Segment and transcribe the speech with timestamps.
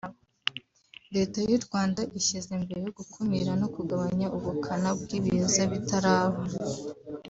[1.15, 6.39] Leta y’u Rwanda ishyize imbere gukumira no kugabanya ubukana bw’ibiza bitaraba